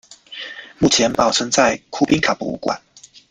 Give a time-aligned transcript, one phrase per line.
[0.79, 2.81] 目前保存在库宾卡博物馆。